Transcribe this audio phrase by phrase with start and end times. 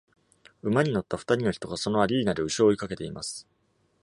[0.63, 3.45] 馬に乗った二人の人がそのアリーナで牛を追いかけています。